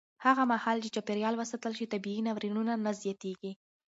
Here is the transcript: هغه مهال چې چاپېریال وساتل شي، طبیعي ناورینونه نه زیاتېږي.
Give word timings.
هغه 0.25 0.43
مهال 0.51 0.77
چې 0.83 0.93
چاپېریال 0.95 1.35
وساتل 1.37 1.73
شي، 1.77 1.85
طبیعي 1.93 2.21
ناورینونه 2.27 2.73
نه 2.85 2.91
زیاتېږي. 3.01 3.51